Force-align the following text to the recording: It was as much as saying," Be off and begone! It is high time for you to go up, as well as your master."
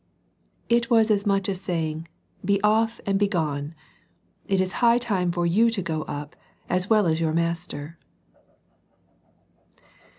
It 0.67 0.89
was 0.89 1.11
as 1.11 1.27
much 1.27 1.47
as 1.47 1.61
saying," 1.61 2.07
Be 2.43 2.59
off 2.63 2.99
and 3.05 3.19
begone! 3.19 3.75
It 4.47 4.59
is 4.59 4.71
high 4.81 4.97
time 4.97 5.31
for 5.31 5.45
you 5.45 5.69
to 5.69 5.81
go 5.83 6.01
up, 6.07 6.35
as 6.67 6.89
well 6.89 7.05
as 7.05 7.21
your 7.21 7.33
master." 7.33 7.99